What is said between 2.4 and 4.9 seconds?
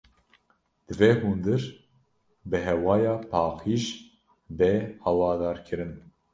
bi hewaya paqîj bê